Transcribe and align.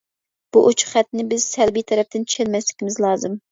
بۇ 0.55 0.63
ئوچۇق 0.69 0.93
خەتنى 0.93 1.27
بىز 1.35 1.45
سەلبىي 1.51 1.87
تەرەپتىن 1.93 2.27
چۈشەنمەسلىكىمىز 2.33 3.01
لازىم. 3.09 3.41